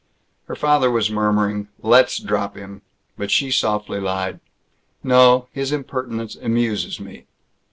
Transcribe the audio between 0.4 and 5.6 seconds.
Her father was murmuring, "Let's drop him," but she softly lied, "No.